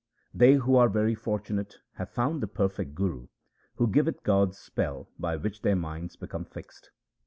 [0.33, 3.27] They who are very fortunate, have found the perfect Guru
[3.75, 6.89] who giveth God's spell by which their minds become fixed.